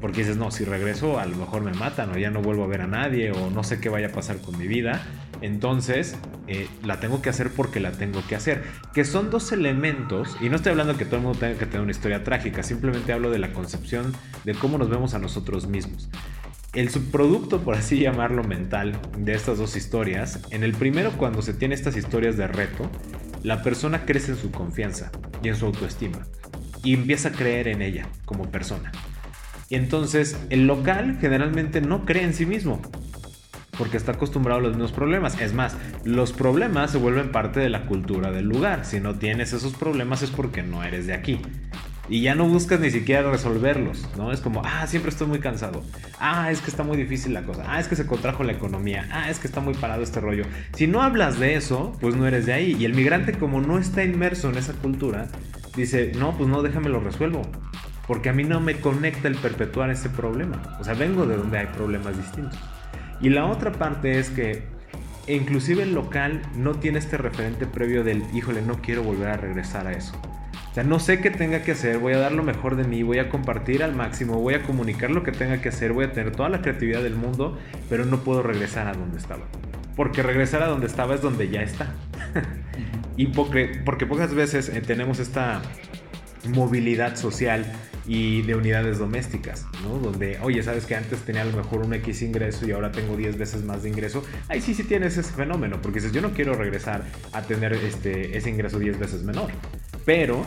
[0.00, 2.66] Porque dices, no, si regreso a lo mejor me matan o ya no vuelvo a
[2.66, 5.02] ver a nadie o no sé qué vaya a pasar con mi vida.
[5.42, 8.62] Entonces, eh, la tengo que hacer porque la tengo que hacer.
[8.94, 11.82] Que son dos elementos, y no estoy hablando que todo el mundo tenga que tener
[11.82, 14.12] una historia trágica, simplemente hablo de la concepción
[14.44, 16.08] de cómo nos vemos a nosotros mismos.
[16.72, 21.52] El subproducto, por así llamarlo, mental de estas dos historias, en el primero cuando se
[21.52, 22.88] tiene estas historias de reto,
[23.42, 25.10] la persona crece en su confianza
[25.42, 26.26] y en su autoestima
[26.84, 28.92] y empieza a creer en ella como persona.
[29.70, 32.82] Y entonces el local generalmente no cree en sí mismo.
[33.78, 35.40] Porque está acostumbrado a los mismos problemas.
[35.40, 38.84] Es más, los problemas se vuelven parte de la cultura del lugar.
[38.84, 41.40] Si no tienes esos problemas es porque no eres de aquí.
[42.08, 44.32] Y ya no buscas ni siquiera resolverlos, ¿no?
[44.32, 45.84] Es como, ah, siempre estoy muy cansado.
[46.18, 47.64] Ah, es que está muy difícil la cosa.
[47.68, 49.08] Ah, es que se contrajo la economía.
[49.12, 50.42] Ah, es que está muy parado este rollo.
[50.74, 52.76] Si no hablas de eso, pues no eres de ahí.
[52.76, 55.28] Y el migrante como no está inmerso en esa cultura,
[55.76, 57.42] dice, no, pues no, déjame lo resuelvo.
[58.10, 60.60] Porque a mí no me conecta el perpetuar ese problema.
[60.80, 62.58] O sea, vengo de donde hay problemas distintos.
[63.20, 64.64] Y la otra parte es que
[65.28, 69.86] inclusive el local no tiene este referente previo del, híjole, no quiero volver a regresar
[69.86, 70.20] a eso.
[70.72, 73.04] O sea, no sé qué tenga que hacer, voy a dar lo mejor de mí,
[73.04, 76.12] voy a compartir al máximo, voy a comunicar lo que tenga que hacer, voy a
[76.12, 79.44] tener toda la creatividad del mundo, pero no puedo regresar a donde estaba.
[79.94, 81.94] Porque regresar a donde estaba es donde ya está.
[83.16, 85.62] y porque, porque pocas veces eh, tenemos esta
[86.48, 87.64] movilidad social
[88.10, 90.00] y de unidades domésticas, ¿no?
[90.00, 93.16] Donde, oye, sabes que antes tenía a lo mejor un X ingreso y ahora tengo
[93.16, 94.24] 10 veces más de ingreso.
[94.48, 98.36] Ahí sí, sí tienes ese fenómeno, porque dices, yo no quiero regresar a tener este,
[98.36, 99.52] ese ingreso 10 veces menor.
[100.04, 100.44] Pero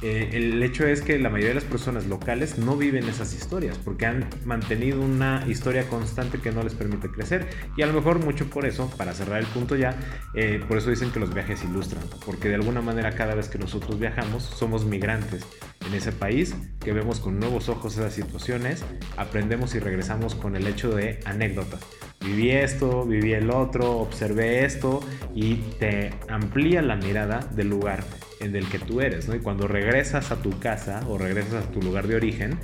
[0.00, 3.78] eh, el hecho es que la mayoría de las personas locales no viven esas historias
[3.78, 8.24] porque han mantenido una historia constante que no les permite crecer y a lo mejor
[8.24, 9.96] mucho por eso, para cerrar el punto ya,
[10.34, 13.58] eh, por eso dicen que los viajes ilustran, porque de alguna manera cada vez que
[13.58, 15.44] nosotros viajamos somos migrantes
[15.86, 18.84] en ese país que vemos con nuevos ojos esas situaciones,
[19.16, 21.80] aprendemos y regresamos con el hecho de anécdotas.
[22.20, 25.00] Viví esto, viví el otro, observé esto
[25.34, 28.04] y te amplía la mirada del lugar
[28.40, 29.34] en el que tú eres, ¿no?
[29.34, 32.58] Y cuando regresas a tu casa o regresas a tu lugar de origen,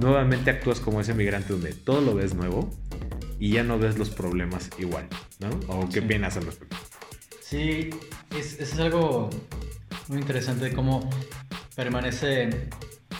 [0.00, 2.70] nuevamente actúas como ese migrante donde todo lo ves nuevo
[3.38, 5.06] y ya no ves los problemas igual,
[5.40, 5.48] ¿no?
[5.68, 6.76] ¿O qué piensas al respecto?
[7.40, 7.90] Sí,
[8.36, 9.30] es, es algo
[10.08, 11.08] muy interesante de cómo
[11.74, 12.68] permanece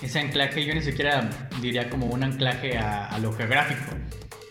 [0.02, 1.28] ese anclaje, yo ni siquiera
[1.60, 3.96] diría como un anclaje a, a lo geográfico,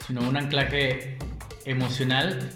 [0.06, 1.18] sino un anclaje
[1.66, 2.50] emocional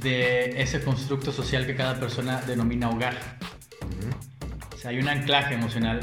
[0.00, 3.38] de ese constructo social que cada persona denomina hogar.
[4.78, 5.98] O sea, hay un anclaje emocional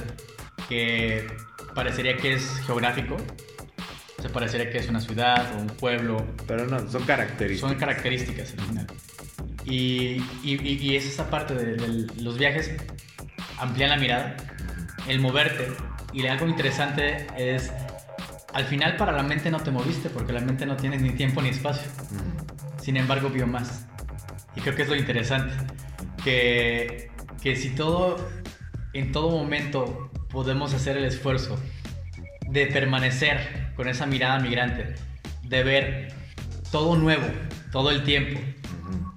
[0.67, 1.25] que
[1.73, 6.25] parecería que es geográfico, o sea, parecería que es una ciudad o un pueblo.
[6.45, 7.69] Pero no, son características.
[7.69, 8.87] Son características al final.
[9.63, 12.75] Y, y, y es esa parte de, de, los viajes,
[13.59, 14.35] amplían la mirada,
[15.07, 15.69] el moverte.
[16.11, 17.71] Y algo interesante es,
[18.53, 21.41] al final para la mente no te moviste, porque la mente no tiene ni tiempo
[21.41, 21.89] ni espacio.
[22.81, 23.87] Sin embargo, vio más.
[24.53, 25.53] Y creo que es lo interesante.
[26.25, 27.09] Que,
[27.41, 28.17] que si todo,
[28.95, 31.59] en todo momento podemos hacer el esfuerzo
[32.47, 34.95] de permanecer con esa mirada migrante,
[35.43, 36.13] de ver
[36.71, 37.25] todo nuevo,
[37.73, 38.39] todo el tiempo,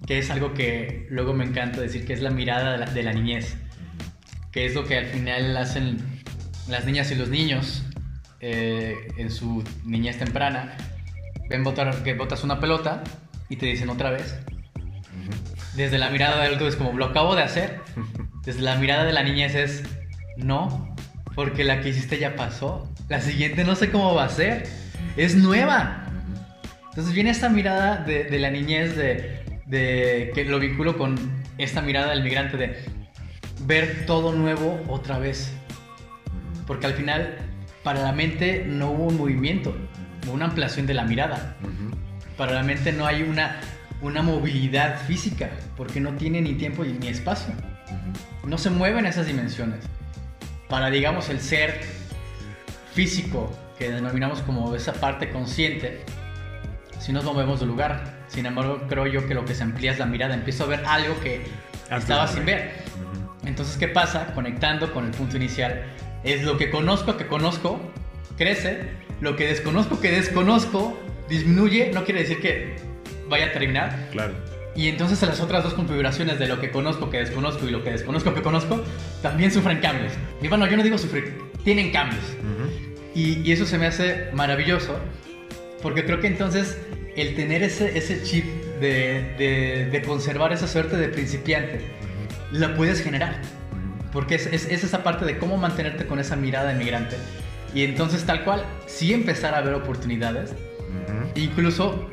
[0.04, 3.02] que es algo que luego me encanta decir que es la mirada de la, de
[3.04, 3.56] la niñez,
[4.50, 5.98] que es lo que al final hacen
[6.66, 7.84] las niñas y los niños
[8.40, 10.76] eh, en su niñez temprana.
[11.48, 13.04] Ven botar, que botas una pelota
[13.48, 14.40] y te dicen otra vez.
[15.76, 17.80] Desde la mirada del adulto es como, lo acabo de hacer.
[18.44, 19.82] Desde la mirada de la niñez es,
[20.36, 20.94] no,
[21.34, 22.88] porque la que hiciste ya pasó.
[23.08, 24.66] La siguiente no sé cómo va a ser.
[25.16, 26.04] Es nueva.
[26.88, 31.16] Entonces viene esta mirada de, de la niñez, de, de, que lo vinculo con
[31.58, 32.76] esta mirada del migrante de
[33.66, 35.52] ver todo nuevo otra vez.
[36.66, 37.36] Porque al final,
[37.82, 39.76] para la mente no hubo un movimiento,
[40.26, 41.56] hubo una ampliación de la mirada.
[42.36, 43.60] Para la mente no hay una,
[44.02, 47.54] una movilidad física, porque no tiene ni tiempo ni espacio.
[48.44, 49.84] No se mueven esas dimensiones.
[50.68, 51.80] Para, digamos, el ser
[52.94, 56.04] físico, que denominamos como esa parte consciente,
[56.98, 58.18] si nos movemos de lugar.
[58.28, 60.34] Sin embargo, creo yo que lo que se amplía es la mirada.
[60.34, 61.46] Empiezo a ver algo que
[61.90, 62.72] estaba sin ver.
[63.44, 64.34] Entonces, ¿qué pasa?
[64.34, 65.84] Conectando con el punto inicial,
[66.24, 67.80] es lo que conozco que conozco,
[68.36, 70.98] crece, lo que desconozco que desconozco,
[71.28, 72.76] disminuye, no quiere decir que
[73.28, 74.08] vaya a terminar.
[74.10, 74.34] Claro.
[74.78, 77.90] Y entonces las otras dos configuraciones de lo que conozco que desconozco y lo que
[77.90, 78.80] desconozco que conozco,
[79.22, 80.12] también sufren cambios.
[80.40, 82.22] Y bueno, yo no digo sufrir, tienen cambios.
[83.12, 84.96] y, y, eso se me hace maravilloso,
[85.82, 86.78] porque creo que entonces
[87.16, 88.44] el tener ese, ese chip
[88.80, 91.80] de, de, de conservar esa suerte de principiante,
[92.52, 93.42] la puedes generar.
[94.12, 97.16] Porque es, es, es, esa parte de cómo mantenerte con esa mirada de migrante.
[97.74, 101.42] Y entonces tal cual, sí empezar a ver oportunidades, uh -huh.
[101.42, 102.08] incluso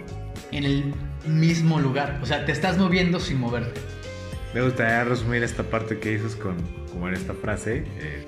[0.51, 0.93] en el
[1.27, 2.19] mismo lugar.
[2.21, 3.81] O sea, te estás moviendo sin moverte.
[4.53, 6.55] Me gustaría resumir esta parte que dices con,
[6.91, 7.83] como en esta frase.
[7.99, 8.25] Eh,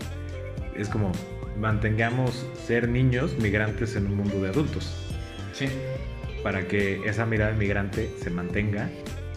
[0.76, 1.12] es como,
[1.60, 5.16] mantengamos ser niños migrantes en un mundo de adultos.
[5.54, 5.68] Sí.
[6.44, 8.90] Para que esa mirada migrante se mantenga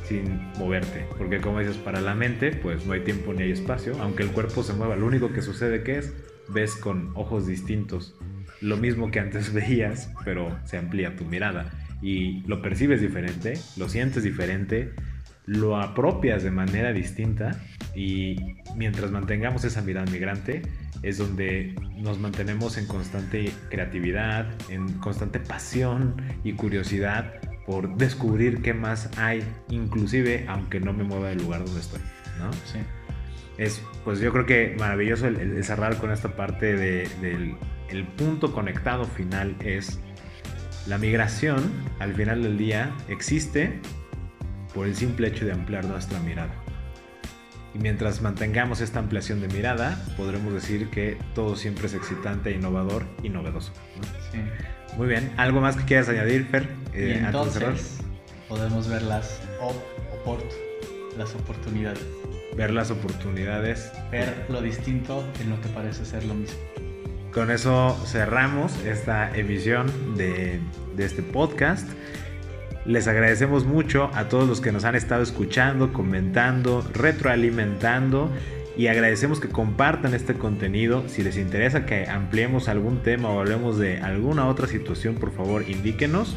[0.04, 1.06] sin moverte.
[1.16, 3.94] Porque como dices, para la mente, pues no hay tiempo ni hay espacio.
[4.00, 6.12] Aunque el cuerpo se mueva, lo único que sucede que es,
[6.48, 8.16] ves con ojos distintos.
[8.60, 11.70] Lo mismo que antes veías, pero se amplía tu mirada.
[12.02, 14.92] Y lo percibes diferente, lo sientes diferente,
[15.46, 17.60] lo apropias de manera distinta.
[17.94, 18.36] Y
[18.76, 20.62] mientras mantengamos esa mirada migrante,
[21.02, 27.34] es donde nos mantenemos en constante creatividad, en constante pasión y curiosidad
[27.66, 32.00] por descubrir qué más hay, inclusive aunque no me mueva del lugar donde estoy,
[32.38, 32.52] ¿no?
[32.52, 32.78] Sí.
[33.58, 37.56] Es, pues yo creo que maravilloso el, el cerrar con esta parte de, del
[37.90, 40.00] el punto conectado final es
[40.90, 43.78] la migración, al final del día, existe
[44.74, 46.52] por el simple hecho de ampliar nuestra mirada.
[47.72, 53.04] Y mientras mantengamos esta ampliación de mirada, podremos decir que todo siempre es excitante, innovador
[53.22, 53.72] y novedoso.
[53.98, 54.02] ¿no?
[54.32, 54.96] Sí.
[54.96, 55.32] Muy bien.
[55.36, 56.68] ¿Algo más que quieras añadir, Fer?
[56.92, 57.98] Eh, y entonces
[58.48, 59.76] podemos ver las, op
[60.20, 60.44] oport
[61.16, 62.04] las oportunidades.
[62.56, 63.92] Ver las oportunidades.
[64.10, 66.58] Ver lo distinto en lo que parece ser lo mismo.
[67.32, 70.60] Con eso cerramos esta emisión de,
[70.98, 71.88] este podcast.
[72.84, 78.30] Les agradecemos mucho a todos los que nos han estado escuchando, comentando, retroalimentando
[78.76, 81.04] y agradecemos que compartan este contenido.
[81.08, 85.68] Si les interesa que ampliemos algún tema o hablemos de alguna otra situación, por favor
[85.68, 86.36] indíquenos.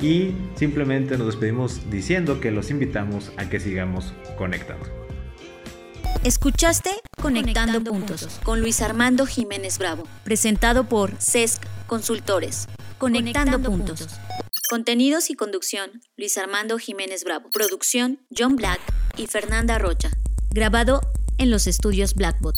[0.00, 4.84] Y simplemente nos despedimos diciendo que los invitamos a que sigamos conectando.
[6.22, 6.90] Escuchaste
[7.20, 12.66] Conectando, puntos, con Luis Armando Jiménez Bravo, presentado por CESC Consultores.
[12.98, 14.00] Conectando, Conectando puntos.
[14.00, 14.18] puntos.
[14.68, 17.50] Contenidos y conducción, Luis Armando Jiménez Bravo.
[17.50, 18.80] Producción, John Black
[19.16, 20.10] y Fernanda Rocha.
[20.50, 21.00] Grabado
[21.38, 22.56] en los estudios Blackbot.